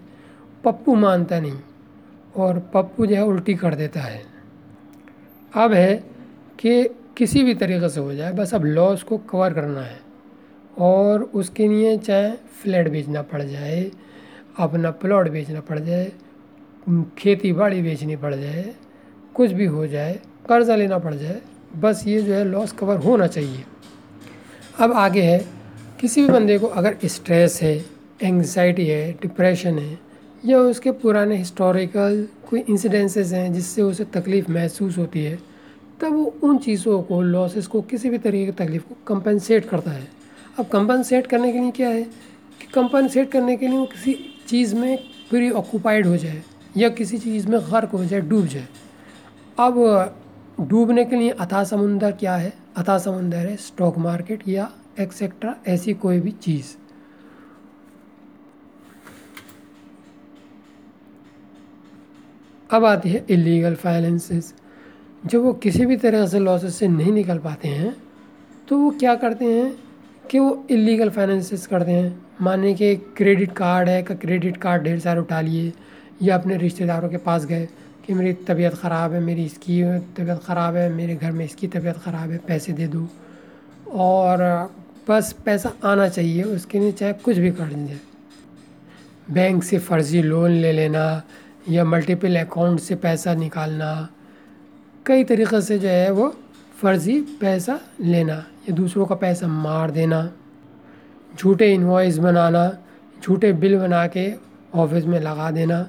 पप्पू 0.63 0.95
मानता 0.95 1.39
नहीं 1.39 1.59
और 2.35 2.59
पप्पू 2.73 3.05
जो 3.05 3.15
है 3.15 3.23
उल्टी 3.23 3.53
कर 3.55 3.75
देता 3.75 4.01
है। 4.01 4.21
अब 5.53 5.73
है 5.73 5.93
कि 6.59 6.83
किसी 7.17 7.43
भी 7.43 7.53
तरीक़े 7.55 7.89
से 7.89 7.99
हो 7.99 8.13
जाए, 8.13 8.31
बस 8.33 8.53
अब 8.53 8.65
लॉस 8.65 9.03
को 9.03 9.17
कवर 9.19 9.53
करना 9.53 9.81
है 9.81 9.99
और 10.79 11.23
उसके 11.23 11.67
लिए 11.67 11.97
चाहे 11.97 12.31
फ्लैट 12.61 12.89
बेचना 12.91 13.21
पड़ 13.23 13.41
जाए, 13.41 13.91
अपना 14.59 14.91
प्लॉट 14.91 15.29
बेचना 15.29 15.59
पड़ 15.61 15.79
जाए, 15.79 16.11
खेती 17.17 17.53
बाड़ी 17.53 17.81
बेचनी 17.81 18.15
पड़ 18.15 18.33
जाए, 18.35 18.73
कुछ 19.35 19.51
भी 19.51 19.65
हो 19.65 19.87
जाए, 19.87 20.13
कर्ज़ा 20.47 20.75
लेना 20.75 20.97
पड़ 20.99 21.13
जाए, 21.13 21.41
बस 21.75 22.03
ये 22.07 22.21
जो 22.21 22.33
है 22.33 22.43
लॉस 22.43 22.71
कवर 22.71 22.97
होना 22.97 23.27
चाहिए। 23.27 23.63
अब 24.79 24.91
आगे 24.93 25.21
है, 25.21 25.45
किसी 25.99 26.21
भी 26.21 26.29
बंदे 26.29 26.57
को 26.57 26.67
अगर 26.67 26.97
स्ट्रेस 27.05 27.59
है 27.61 27.85
एंग्जाइटी 28.23 28.85
है 28.87 29.11
डिप्रेशन 29.11 29.79
है, 29.79 29.99
या 30.45 30.59
उसके 30.59 30.91
पुराने 30.91 31.35
हिस्टोरिकल 31.35 32.27
कोई 32.49 32.59
इंसिडेंसेस 32.59 33.31
हैं 33.33 33.53
जिससे 33.53 33.81
उसे 33.81 34.03
तकलीफ़ 34.03 34.51
महसूस 34.51 34.97
होती 34.97 35.23
है, 35.23 35.39
तब 36.01 36.13
वो 36.13 36.23
उन 36.43 36.57
चीज़ों 36.57 37.01
को 37.01 37.21
लॉसेस 37.21 37.67
को 37.67 37.81
किसी 37.81 38.09
भी 38.09 38.17
तरीके 38.17 38.45
की 38.45 38.51
तकलीफ़ 38.51 38.83
को 38.83 38.95
कंपनसेट 39.07 39.65
करता 39.65 39.91
है। 39.91 40.07
अब 40.59 40.65
कंपनसेट 40.65 41.27
करने 41.27 41.51
के 41.53 41.59
लिए 41.59 41.71
क्या 41.71 41.89
है? 41.89 42.03
कि 42.03 42.67
कंपनसेट 42.73 43.31
करने 43.31 43.57
के 43.57 43.67
लिए 43.67 43.77
वो 43.77 43.85
किसी 43.85 44.17
चीज़ 44.47 44.75
में 44.75 44.97
पूरी 45.31 45.49
ऑक्यूपाइड 45.51 46.07
हो 46.07 46.17
जाए, 46.17 46.41
या 46.77 46.89
किसी 46.89 47.17
चीज़ 47.17 47.47
में 47.47 47.59
गर्क 47.61 47.89
हो 47.89 48.05
जाए, 48.05 48.21
डूब 48.21 48.45
जाए। 48.45 48.67
अब 49.59 50.15
डूबने 50.61 51.05
के 51.05 51.15
लिए 51.15 51.29
अथा 51.29 51.63
समुंदर 51.63 52.11
क्या 52.11 52.35
है? 52.35 52.53
अथा 52.79 52.97
समुंदर 52.97 53.37
है 53.37 53.55
स्टॉक 53.57 53.97
मार्केट 53.97 54.47
या 54.47 54.69
एक्सेट्रा 54.99 55.55
ऐसी 55.67 55.93
कोई 55.95 56.19
भी 56.19 56.31
चीज़। 56.33 56.75
अब 62.69 62.85
आती 62.85 63.09
है 63.09 63.25
इलीगल 63.29 63.75
फाइनेंसेस 63.75 64.53
जब 65.25 65.41
वो 65.41 65.53
किसी 65.53 65.85
भी 65.85 65.97
तरह 65.97 66.25
से 66.27 66.39
लॉसेस 66.39 66.75
से 66.75 66.87
नहीं 66.87 67.11
निकल 67.11 67.37
पाते 67.39 67.67
हैं 67.67 67.95
तो 68.67 68.77
वो 68.77 68.89
क्या 68.99 69.15
करते 69.15 69.45
हैं 69.45 69.73
कि 70.31 70.39
वो 70.39 70.65
इलीगल 70.71 71.09
फाइनेंसेस 71.09 71.65
करते 71.67 71.91
हैं। 71.91 72.21
माने 72.41 72.73
कि 72.73 72.95
क्रेडिट 73.17 73.51
कार्ड 73.51 73.89
है 73.89 74.01
का 74.03 74.15
क्रेडिट 74.15 74.57
कार्ड 74.57 74.83
ढेर 74.83 74.99
सारे 74.99 75.19
उठा 75.19 75.39
लिए, 75.41 75.71
या 76.21 76.37
अपने 76.37 76.57
रिश्तेदारों 76.57 77.09
के 77.09 77.17
पास 77.17 77.45
गए। 77.45 77.67
कि 78.09 78.13
मेरी 78.15 78.33
तबीयत 78.41 78.73
ख़राब 78.73 79.13
है, 79.13 79.19
मेरी 79.21 79.43
इसकी 79.45 79.81
तबीयत 80.17 80.39
ख़राब 80.43 80.75
है, 80.75 80.89
मेरे 80.89 81.15
घर 81.15 81.31
में 81.31 81.43
इसकी 81.45 81.67
तबीयत 81.69 81.97
ख़राब 82.01 82.31
है, 82.31 82.37
पैसे 82.47 82.73
दे 82.73 82.87
दो। 82.87 83.07
और 83.95 84.41
बस 85.09 85.31
पैसा 85.45 85.71
आना 85.85 86.07
चाहिए, 86.09 86.43
उसके 86.45 86.79
लिए 86.79 86.91
चाहे 86.91 87.13
कुछ 87.21 87.37
भी 87.37 87.51
कर 87.51 87.65
दीजिए 87.65 87.99
बैंक 89.29 89.63
से 89.63 89.77
फ़र्ज़ी 89.79 90.21
लोन 90.21 90.51
ले 90.51 90.71
लेना 90.71 91.05
या 91.69 91.83
मल्टीपल 91.85 92.39
अकाउंट 92.39 92.79
से 92.79 92.95
पैसा 92.97 93.33
निकालना, 93.35 94.09
कई 95.05 95.23
तरीक़े 95.23 95.61
से 95.61 95.79
जो 95.79 95.87
है 95.87 96.11
वो 96.11 96.29
फ़र्ज़ी 96.81 97.19
पैसा 97.41 97.79
लेना 98.01 98.43
या 98.69 98.75
दूसरों 98.75 99.05
का 99.05 99.15
पैसा 99.17 99.47
मार 99.47 99.91
देना, 99.91 100.31
झूठे 101.37 101.73
इन्वॉइस 101.73 102.17
बनाना, 102.17 102.65
झूठे 103.21 103.53
बिल 103.53 103.77
बना 103.79 104.05
के 104.07 104.27
ऑफ़िस 104.73 105.05
में 105.05 105.19
लगा 105.19 105.51
देना 105.51 105.87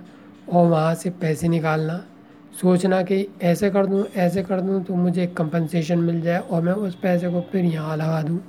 और 0.48 0.66
वहाँ 0.68 0.94
से 0.94 1.10
पैसे 1.16 1.48
निकालना। 1.48 2.04
सोचना 2.54 3.02
कि 3.02 3.26
ऐसे 3.42 3.70
कर 3.70 3.86
दूँ, 3.86 4.04
ऐसे 4.06 4.42
कर 4.42 4.60
दूँ 4.60 4.82
तो 4.84 4.94
मुझे 4.94 5.26
कंपनसेशन 5.36 5.98
मिल 5.98 6.20
जाए 6.20 6.38
और 6.40 6.62
मैं 6.62 6.72
उस 6.74 6.94
पैसे 6.94 7.30
को 7.30 7.40
फिर 7.52 7.64
यहाँ 7.64 7.96
लगा 7.96 8.22
दूँ। 8.22 8.40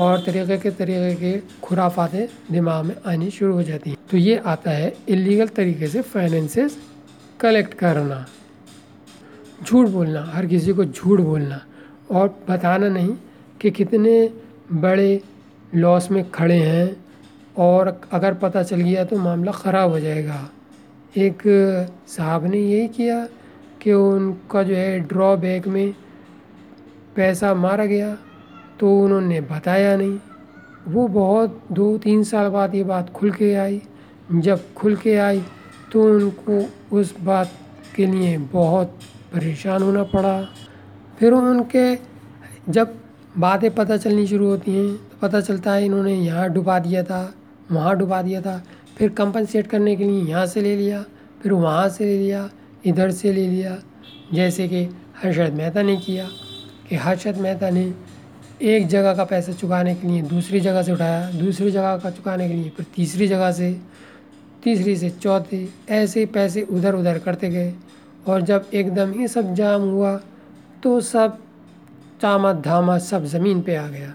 और 0.00 0.18
तरीक़े 0.26 0.56
के 0.58 0.70
तरीक़े 0.70 1.14
के 1.14 1.38
खुराफातें 1.62 2.26
दिमाग 2.52 2.84
में 2.84 2.94
आनी 3.06 3.30
शुरू 3.30 3.52
हो 3.54 3.62
जाती 3.62 3.90
हैं। 3.90 3.98
तो 4.10 4.16
ये 4.16 4.36
आता 4.46 4.70
है 4.70 4.92
इलीगल 5.08 5.48
तरीके 5.50 5.86
से 5.86 6.02
फाइनेंसेस 6.02 6.78
कलेक्ट 7.40 7.74
करना। 7.74 8.24
झूठ 9.62 9.88
बोलना, 9.88 10.22
हर 10.24 10.46
किसी 10.46 10.72
को 10.72 10.84
झूठ 10.84 11.20
बोलना। 11.20 11.60
और 12.10 12.28
बताना 12.48 12.88
नहीं 12.88 13.16
कि 13.60 13.70
कितने 13.70 14.30
बड़े 14.72 15.20
लॉस 15.74 16.10
में 16.10 16.30
खड़े 16.30 16.56
हैं 16.56 16.96
और 17.56 18.00
अगर 18.12 18.34
पता 18.34 18.62
चल 18.62 18.80
गया 18.80 19.04
तो 19.04 19.16
मामला 19.18 19.52
ख़राब 19.52 19.90
हो 19.90 20.00
जाएगा। 20.00 20.48
एक, 21.14 21.42
साहब 22.08 22.44
ने 22.44 22.58
यही 22.58 22.88
किया 22.88 23.26
कि 23.82 23.92
उनका 23.92 24.62
जो 24.62 24.74
है 24.74 24.98
ड्रॉबैक 25.00 25.66
में 25.68 25.94
पैसा 27.16 27.52
मारा 27.56 27.84
गया 27.86 28.16
तो 28.80 28.98
उन्होंने 29.00 29.40
बताया 29.42 29.96
नहीं। 29.96 30.18
वो 30.88 31.06
बहुत 31.08 31.60
दो 31.72 31.86
तीन 31.98 32.22
साल 32.24 32.48
बाद 32.48 32.74
ये 32.74 32.82
बात 32.84 33.10
खुल 33.12 33.30
के 33.32 33.54
आई। 33.54 33.80
जब 34.32 34.72
खुल 34.74 34.96
के 34.96 35.16
आई 35.18 35.42
तो 35.92 36.04
उनको 36.04 36.62
उस 36.96 37.14
बात 37.20 37.52
के 37.96 38.06
लिए 38.06 38.36
बहुत 38.52 38.98
परेशान 39.32 39.82
होना 39.82 40.02
पड़ा। 40.04 40.40
फिर 41.18 41.32
उनके 41.32 41.94
जब 42.68 42.94
बातें 43.38 43.70
पता 43.74 43.96
चलनी 43.96 44.26
शुरू 44.26 44.46
होती 44.46 44.74
हैं 44.74 44.94
तो 44.94 45.16
पता 45.22 45.40
चलता 45.40 45.72
है 45.72 45.84
इन्होंने 45.84 46.14
यहाँ 46.14 46.48
डुबा 46.50 46.78
दिया 46.78 47.02
था, 47.02 47.34
वहाँ 47.72 47.96
डुबा 47.96 48.22
दिया 48.22 48.40
था। 48.40 48.62
फिर 48.98 49.08
कंपनसेट 49.10 49.66
करने 49.66 49.94
के 49.96 50.04
लिए 50.04 50.22
यहाँ 50.24 50.46
से 50.46 50.60
ले 50.60 50.74
लिया, 50.76 51.04
फिर 51.42 51.52
वहाँ 51.52 51.88
से 51.88 52.04
ले 52.04 52.18
लिया, 52.18 52.48
इधर 52.86 53.10
से 53.10 53.32
ले 53.32 53.46
लिया। 53.46 53.76
जैसे 54.34 54.68
कि 54.68 54.82
हर्षद 55.22 55.54
मेहता 55.54 55.82
ने 55.82 55.96
किया 55.96 56.28
कि 56.88 56.96
हर्षद 56.96 57.36
मेहता 57.36 57.70
ने 57.70 57.92
एक 58.62 58.86
जगह 58.86 59.14
का 59.14 59.24
पैसा 59.24 59.52
चुकाने 59.52 59.94
के 59.94 60.08
लिए 60.08 60.22
दूसरी 60.22 60.60
जगह 60.60 60.82
से 60.82 60.92
उठाया, 60.92 61.30
दूसरी 61.30 61.70
जगह 61.70 61.96
का 61.96 62.10
चुकाने 62.10 62.48
के 62.48 62.54
लिए 62.54 62.70
फिर 62.76 62.86
तीसरी 62.94 63.28
जगह 63.28 63.52
से, 63.52 63.72
तीसरी 64.64 64.96
से 64.96 65.10
चौथी, 65.12 65.68
ऐसे 65.90 66.24
पैसे 66.26 66.62
उधर 66.62 66.94
उधर 66.94 67.18
करते 67.18 67.50
गए। 67.50 67.74
और 68.26 68.42
जब 68.42 68.66
एकदम 68.74 69.12
ही 69.12 69.28
सब 69.28 69.54
जाम 69.54 69.82
हुआ 69.82 70.14
तो 70.82 71.00
सब 71.00 71.38
चामा 72.20 72.52
धामा 72.54 72.98
सब 73.00 73.24
ज़मीन 73.26 73.60
पे 73.62 73.76
आ 73.76 73.86
गया। 73.88 74.12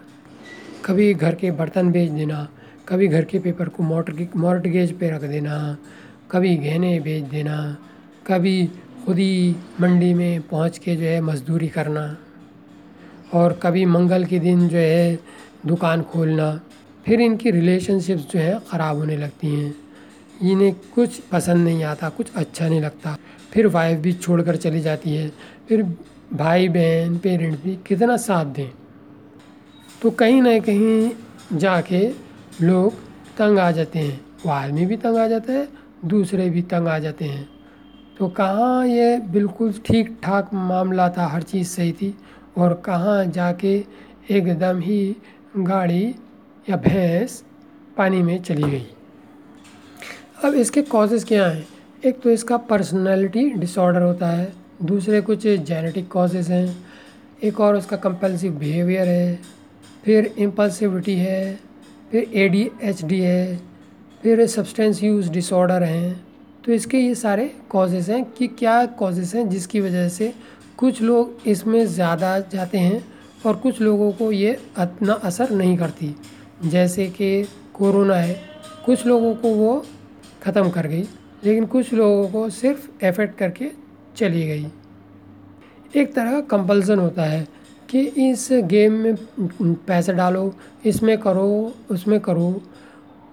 कभी 0.86 1.13
घर 1.13 1.36
के 1.36 1.52
बर्तन 1.52 1.92
बेच 1.92 2.10
देना 2.12 2.48
कभी 2.88 3.08
घर 3.08 3.25
के 3.25 3.40
पेपर 3.40 3.70
को 3.70 3.84
मॉर्टगेज 3.84 4.92
पे 5.00 5.10
रख 5.10 5.22
देना, 5.22 5.78
कभी 6.32 6.56
गहने 6.56 7.00
बेच 7.00 7.24
देना, 7.24 7.56
कभी 8.28 8.66
खुद 9.06 9.18
ही 9.18 9.56
मंडी 9.82 10.13
में 10.13 10.42
पहुँच 10.42 10.78
के 10.78 10.96
जो 10.96 11.04
है 11.04 11.22
मज़दूरी 11.22 11.68
करना, 11.68 12.18
और 13.34 13.54
कभी 13.63 13.86
मंगल 13.86 14.25
के 14.25 14.40
दिन 14.40 14.68
जो 14.68 14.78
है 14.78 15.20
दुकान 15.66 16.02
खोलना, 16.04 16.60
फिर 17.06 17.22
इनकी 17.22 17.52
रिलेशनशिप्स 17.52 18.32
जो 18.32 18.40
है 18.40 18.60
ख़राब 18.70 18.98
होने 18.98 19.18
लगती 19.18 19.48
हैं। 19.48 19.75
इन्हें 20.42 20.74
कुछ 20.96 21.20
पसंद 21.32 21.63
नहीं 21.66 21.84
आता, 21.84 22.10
कुछ 22.10 22.32
अच्छा 22.36 22.68
नहीं 22.70 22.82
लगता। 22.82 23.18
फिर 23.52 23.68
वाइफ 23.68 24.00
भी 24.00 24.13
छोड़कर 24.13 24.56
चली 24.56 24.82
जाती 24.82 25.16
है। 25.16 25.32
फिर 25.70 25.84
भाई 26.34 26.68
बहन 26.70 27.18
पेरेंट्स 27.18 27.63
भी 27.63 27.75
कितना 27.88 28.18
साथ 28.18 28.46
दें। 28.46 28.70
तो 30.02 30.12
कहीं 30.12 30.42
ना 30.42 30.58
कहीं 30.60 31.12
जाके 31.58 32.08
लोग 32.62 32.93
तंग 33.38 33.60
आ 33.60 33.72
जाते 33.72 34.00
हैं। 34.00 34.25
वो 34.45 34.51
आदमी 34.51 34.86
भी 34.86 34.98
तंग 34.98 35.17
आ 35.17 35.27
जाता 35.27 35.53
है, 35.53 35.67
दूसरे 36.05 36.50
भी 36.50 36.62
तंग 36.62 36.88
आ 36.88 37.00
जाते 37.00 37.25
हैं। 37.25 37.50
तो 38.19 38.27
कहाँ 38.27 38.88
ये 38.88 39.17
बिल्कुल 39.17 39.74
ठीक 39.74 40.17
ठाक 40.24 40.50
मामला 40.53 41.10
था? 41.10 41.27
हर 41.27 41.41
चीज़ 41.41 41.67
सही 41.67 41.91
थी। 41.91 42.17
और 42.57 42.74
कहाँ 42.74 43.25
जाके 43.25 43.86
एकदम 44.31 44.79
ही 44.79 45.15
गाड़ी 45.57 46.15
या 46.69 46.77
भैंस 46.77 47.43
पानी 47.98 48.22
में 48.22 48.43
चली 48.43 48.72
गई? 48.72 48.88
अब 50.45 50.53
इसके 50.53 50.81
कॉजेज़ 50.81 51.25
क्या 51.25 51.48
हैं? 51.48 51.67
एक 52.05 52.22
तो 52.22 52.29
इसका 52.29 52.57
पर्सनालिटी 52.57 53.50
डिसऑर्डर 53.50 54.01
होता 54.01 54.27
है। 54.27 54.53
दूसरे 54.81 55.22
कुछ 55.22 55.48
जेनेटिक 55.48 56.12
कॉजेज़ 56.12 56.51
हैं। 56.51 56.86
एक 57.43 57.60
और 57.60 57.75
उसका 57.75 57.98
कंपल्सिव 57.98 58.51
बिहेवियर 58.51 59.07
है। 59.07 59.39
फिर 60.05 60.36
इम्पल्सिविटी 60.38 61.15
है। 61.15 61.73
फिर 62.13 62.29
ए 62.34 62.48
डी 62.50 62.70
एच 62.82 63.03
डी 63.03 63.20
है, 63.20 63.55
फिर 64.24 64.46
सब्सटेंस 64.48 65.01
यूज़ 65.03 65.29
डिसऑर्डर 65.32 65.84
हैं 65.84 66.25
तो 66.63 66.72
इसके 66.72 66.98
ये 66.98 67.15
सारे 67.15 67.46
कॉजेज़ 67.70 68.12
हैं 68.12 68.24
कि 68.32 68.48
क्या 68.50 68.86
कॉजेज़ 68.98 69.36
हैं 69.38 69.48
जिसकी 69.50 69.79
वजह 69.82 70.08
से 70.10 70.34
कुछ 70.77 71.01
लोग 71.01 71.48
इसमें 71.48 71.86
ज़्यादा 71.86 72.38
जाते 72.51 72.77
हैं 72.77 73.03
और 73.46 73.55
कुछ 73.55 73.82
लोगों 73.82 74.12
को 74.12 74.32
ये 74.32 74.51
इतना 74.79 75.13
असर 75.24 75.50
नहीं 75.51 75.77
करती। 75.77 76.13
जैसे 76.65 77.08
कि 77.10 77.43
कोरोना 77.74 78.15
है, 78.15 78.39
कुछ 78.86 79.05
लोगों 79.05 79.34
को 79.36 79.50
वो 79.50 79.84
ख़त्म 80.43 80.70
कर 80.70 80.88
गई, 80.88 81.03
लेकिन 81.43 81.65
कुछ 81.65 81.93
लोगों 81.93 82.27
को 82.29 82.50
सिर्फ़ 82.51 83.05
एफेक्ट 83.05 83.38
करके 83.38 83.72
चली 84.17 84.46
गई। 84.48 84.65
एक 85.93 86.13
तरह 86.15 86.32
का 86.32 86.41
कंपल्सन 86.58 87.00
होता 87.00 87.24
है 87.24 87.48
कि 87.93 88.29
इस 88.29 88.47
गेम 88.51 88.93
में 88.93 89.15
पैसे 89.62 90.13
डालो, 90.13 90.55
इसमें 90.85 91.17
करो, 91.17 91.73
उसमें 91.91 92.19
करो। 92.19 92.62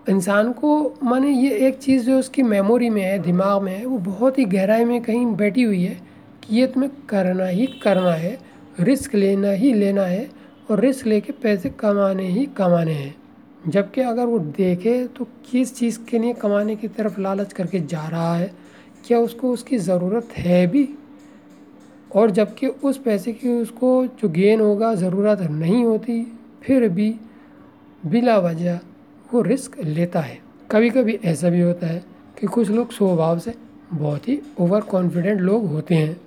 इंसान 0.09 0.53
को, 0.53 0.99
माने 1.03 1.31
ये 1.31 1.51
एक 1.69 1.79
चीज़ 1.79 2.07
जो 2.07 2.19
उसकी 2.19 2.43
मेमोरी 2.43 2.91
में 2.91 3.03
है, 3.03 3.19
दिमाग 3.19 3.63
में 3.63 3.79
है, 3.79 3.87
वो 3.87 3.99
बहुत 3.99 4.39
ही 4.39 4.45
गहराई 4.45 4.85
में 4.85 5.03
कहीं 5.03 5.27
बैठी 5.27 5.63
हुई 5.63 5.83
है 5.83 5.95
कि 6.43 6.57
ये 6.57 6.67
तुम्हें 6.67 6.93
करना 7.09 7.47
ही 7.47 7.67
करना 7.67 8.13
है 8.13 8.39
रिस्क 8.81 9.15
लेना 9.15 9.51
ही 9.51 9.73
लेना 9.73 10.03
है 10.03 10.31
और 10.71 10.81
रिस्क 10.81 11.07
लेके 11.07 11.33
पैसे 11.33 11.69
कमाने 11.69 12.27
ही 12.27 12.47
कमाने 12.47 12.93
हैं। 12.93 13.15
जबकि 13.69 14.01
अगर 14.01 14.25
वो 14.25 14.39
देखे 14.39 15.07
तो 15.07 15.25
किस 15.51 15.77
चीज़ 15.77 15.99
के 16.11 16.19
लिए 16.19 16.33
कमाने 16.33 16.77
की 16.77 16.89
तरफ़ 16.89 17.21
लालच 17.21 17.53
करके 17.53 17.81
जा 17.81 18.09
रहा 18.09 18.37
है? 18.37 18.53
क्या 19.07 19.19
उसको 19.19 19.53
उसकी 19.53 19.79
ज़रूरत 19.79 20.29
है 20.37 20.67
भी? 20.67 20.89
और 22.11 22.31
जबकि 22.31 22.67
उस 22.67 22.99
पैसे 22.99 23.33
की 23.33 23.49
उसको 23.51 24.05
जो 24.21 24.29
गेन 24.29 24.61
होगा, 24.61 24.95
ज़रूरत 24.95 25.41
नहीं 25.43 25.85
होती, 25.85 26.23
फिर 26.63 26.89
भी 26.89 27.15
बिला 28.03 28.39
वजह 28.39 28.79
वो 29.31 29.43
रिस्क 29.43 29.79
लेता 29.81 30.21
है। 30.21 30.39
कभी 30.71 30.91
कभी 30.91 31.19
ऐसा 31.25 31.51
भी 31.51 31.61
होता 31.61 31.87
है 31.87 32.03
कि 32.41 32.47
कुछ 32.47 32.71
लोग 32.71 32.93
स्वभाव 32.93 33.39
से 33.39 33.55
बहुत 33.93 34.29
ही 34.29 34.39
ओवर 34.61 34.81
कॉन्फिडेंट 34.81 35.41
लोग 35.41 35.67
होते 35.67 35.95
हैं 35.95 36.21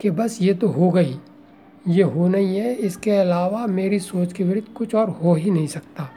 कि 0.00 0.10
बस 0.10 0.38
ये 0.42 0.54
तो 0.54 0.68
हो 0.68 0.90
गई, 0.90 1.16
ये 1.86 2.02
हो 2.02 2.28
नहीं 2.28 2.56
है, 2.56 2.74
इसके 2.74 3.10
अलावा 3.10 3.66
मेरी 3.66 3.98
सोच 4.00 4.32
के 4.32 4.44
विरुद्ध 4.44 4.68
कुछ 4.68 4.94
और 4.94 5.10
हो 5.12 5.34
ही 5.34 5.50
नहीं 5.50 5.66
सकता। 5.66 6.08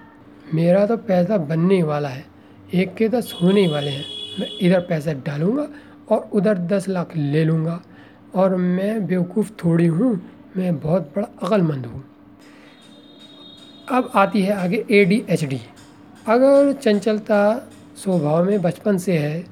मेरा 0.53 0.85
तो 0.85 0.97
पैसा 0.97 1.37
बनने 1.39 1.81
वाला 1.83 2.09
है, 2.09 2.25
एक 2.73 2.93
के 2.95 3.09
दस 3.09 3.33
होने 3.41 3.67
वाले 3.67 3.91
हैं। 3.91 4.05
मैं 4.39 4.47
इधर 4.61 4.79
पैसा 4.79 5.13
डालूँगा 5.25 5.67
और 6.09 6.29
उधर 6.33 6.57
दस 6.67 6.87
लाख 6.89 7.15
ले 7.17 7.43
लूँगा। 7.45 7.81
और 8.35 8.55
मैं 8.55 9.05
बेवकूफ़ 9.07 9.51
थोड़ी 9.63 9.85
हूँ, 9.87 10.13
मैं 10.57 10.77
बहुत 10.79 11.11
बड़ा 11.15 11.27
अक्लमंद 11.43 11.85
हूँ। 11.85 12.03
अब 13.91 14.11
आती 14.15 14.41
है 14.41 14.53
आगे 14.53 14.83
ए 14.91 15.03
डी 15.05 15.23
एच 15.29 15.43
डी 15.43 15.59
अगर 16.27 16.71
चंचलता 16.73 17.39
स्वभाव 18.03 18.43
में 18.45 18.61
बचपन 18.61 18.97
से 18.97 19.17
है 19.17 19.43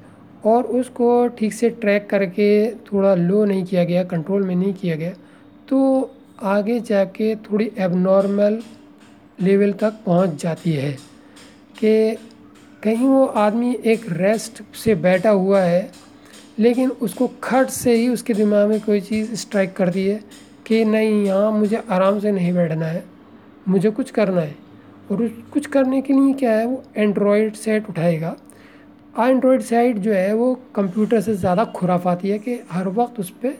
और 0.45 0.63
उसको 0.79 1.27
ठीक 1.37 1.53
से 1.53 1.69
ट्रैक 1.81 2.09
करके 2.09 2.49
थोड़ा 2.85 3.13
लो 3.15 3.43
नहीं 3.45 3.63
किया 3.65 3.83
गया 3.83 4.03
कंट्रोल 4.03 4.43
में 4.43 4.55
नहीं 4.55 4.73
किया 4.73 4.95
गया 4.95 5.11
तो 5.69 5.79
आगे 6.43 6.79
जाके 6.79 7.35
थोड़ी 7.35 7.69
एबनॉर्मल 7.77 8.59
लेवल 9.41 9.71
तक 9.81 9.99
पहुँच 10.05 10.41
जाती 10.41 10.71
है 10.71 10.91
कि 11.79 12.17
कहीं 12.83 13.07
वो 13.07 13.25
आदमी 13.25 13.75
एक 13.85 14.05
रेस्ट 14.11 14.61
से 14.83 14.95
बैठा 15.03 15.29
हुआ 15.29 15.61
है 15.61 15.89
लेकिन 16.57 16.89
उसको 16.91 17.27
खट 17.43 17.69
से 17.69 17.95
ही 17.95 18.07
उसके 18.09 18.33
दिमाग 18.33 18.67
में 18.69 18.79
कोई 18.81 19.01
चीज़ 19.01 19.33
स्ट्राइक 19.35 19.75
करती 19.75 20.05
है 20.05 20.19
कि 20.67 20.83
नहीं, 20.85 21.23
यहाँ 21.25 21.51
मुझे 21.51 21.83
आराम 21.89 22.19
से 22.19 22.31
नहीं 22.31 22.53
बैठना 22.53 22.85
है, 22.85 23.03
मुझे 23.67 23.89
कुछ 23.91 24.11
करना 24.11 24.41
है। 24.41 24.55
और 25.11 25.21
उस 25.23 25.31
कुछ 25.53 25.65
करने 25.65 26.01
के 26.01 26.13
लिए 26.13 26.33
क्या 26.33 26.51
है, 26.51 26.65
वो 26.65 26.83
एंड्रॉयड 26.97 27.53
सेट 27.55 27.89
उठाएगा। 27.89 28.35
एंड्रॉयड 29.19 29.61
सेट 29.61 29.97
जो 29.97 30.13
है, 30.13 30.33
वो 30.33 30.53
कंप्यूटर 30.75 31.21
से 31.21 31.35
ज़्यादा 31.35 31.65
खुराफाती 31.67 32.29
है 32.29 32.39
कि 32.39 32.59
हर 32.71 32.87
वक्त 32.89 33.19
उस 33.19 33.29
पर 33.43 33.57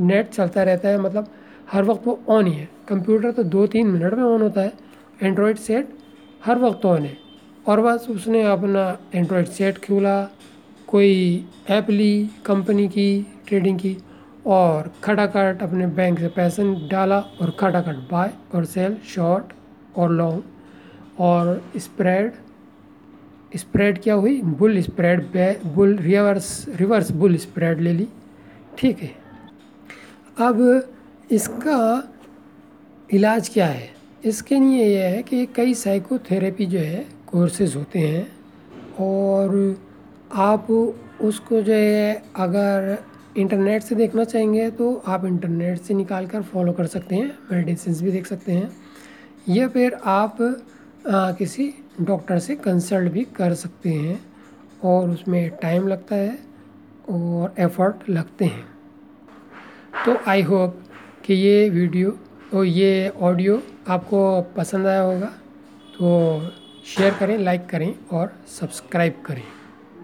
नेट 0.00 0.30
चलता 0.30 0.62
रहता 0.62 0.88
है 0.88 1.00
मतलब 1.00 1.28
हर 1.72 1.84
वक्त 1.84 2.06
वो 2.06 2.18
ऑन 2.28 2.46
ही 2.46 2.52
है। 2.52 2.68
कंप्यूटर 2.88 3.32
तो 3.32 3.42
दो 3.44 3.66
तीन 3.66 3.86
मिनट 3.86 4.14
में 4.14 4.22
ऑन 4.24 4.42
होता 4.42 4.60
है 4.60 4.72
एंड्रॉयड 5.22 5.56
सेट 5.58 5.88
हर 6.44 6.58
वक्त 6.58 6.86
ऑन 6.86 7.02
है। 7.02 7.16
और 7.66 7.80
बस 7.80 8.06
उसने 8.10 8.42
अपना 8.44 8.86
एंड्रॉयड 9.14 9.46
सेट 9.48 9.78
खोला 9.78 10.16
कोई 10.92 11.46
ऐप 11.70 11.90
ली 11.90 12.30
कंपनी 12.46 12.88
की, 12.88 13.26
ट्रेडिंग 13.46 13.78
की 13.78 13.96
और 14.46 14.92
खटाखट 15.04 15.62
अपने 15.62 15.86
बैंक 15.86 16.18
से 16.18 16.28
पैसे 16.28 16.88
डाला 16.88 17.18
और 17.18 17.50
खटाखट 17.50 17.96
बाय 18.10 18.30
और 18.54 18.64
सेल 18.64 18.96
शॉर्ट 19.14 19.52
और 19.96 20.10
लॉन्ग 20.10 20.42
और 21.18 21.70
स्प्रेड 21.76 22.32
स्प्रेड 23.56 24.02
क्या 24.02 24.14
हुई? 24.14 24.40
Bull 24.42 24.80
spread 24.80 25.56
bull 25.66 25.96
reverse 25.96 26.66
reverse 26.68 27.10
bull 27.10 27.36
spread 27.36 27.80
ले 27.80 27.92
ली। 27.92 28.08
ठीक 28.78 28.98
है। 28.98 29.10
अब 30.38 30.88
इसका 31.30 32.08
इलाज 33.12 33.48
क्या 33.48 33.66
है? 33.66 33.90
इसके 34.24 34.54
लिए 34.54 34.84
यह 34.84 35.04
है 35.04 35.22
कि 35.22 35.46
कई 35.46 35.74
साइकोथेरेपी 35.74 36.66
जो 36.66 36.78
है 36.78 37.06
कोर्सेज 37.26 37.76
होते 37.76 37.98
हैं 37.98 38.32
और 39.00 39.78
आप 40.34 40.70
उसको 41.20 41.60
जो 41.62 41.72
है 41.72 42.22
अगर 42.36 42.96
इंटरनेट 43.36 43.82
से 43.82 43.94
देखना 43.94 44.24
चाहेंगे 44.24 44.70
तो 44.70 44.94
आप 45.06 45.24
इंटरनेट 45.24 45.78
से 45.78 45.94
निकाल 45.94 46.26
कर 46.26 46.42
फॉलो 46.42 46.72
कर 46.72 46.86
सकते 46.86 47.14
हैं 47.14 47.38
मेडिसिन 47.52 47.94
भी 47.94 48.10
देख 48.12 48.26
सकते 48.26 48.52
हैं। 48.52 48.70
या 49.48 49.68
फिर 49.68 49.94
आप 49.94 50.42
आ, 51.08 51.32
किसी 51.32 51.72
डॉक्टर 52.00 52.38
से 52.38 52.54
कंसल्ट 52.56 53.12
भी 53.12 53.24
कर 53.36 53.54
सकते 53.54 53.90
हैं 53.90 54.20
और 54.84 55.08
उसमें 55.10 55.50
टाइम 55.62 55.88
लगता 55.88 56.16
है 56.16 56.38
और 57.10 57.54
एफर्ट 57.58 58.10
लगते 58.10 58.44
हैं। 58.44 58.66
तो 60.06 60.16
आई 60.28 60.42
होप 60.42 60.82
कि 61.24 61.34
ये 61.34 61.68
वीडियो 61.70 62.18
और 62.54 62.64
ये 62.64 63.08
ऑडियो 63.08 63.62
आपको 63.88 64.40
पसंद 64.56 64.86
आया 64.86 65.00
होगा 65.00 65.32
तो 65.98 66.40
शेयर 66.86 67.14
करें 67.14 67.38
लाइक 67.38 67.66
करें 67.66 67.94
और 68.12 68.32
सब्सक्राइब 68.60 69.22
करें। 69.26 69.42